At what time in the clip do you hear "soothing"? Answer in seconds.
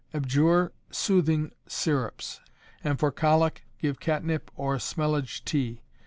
0.89-1.51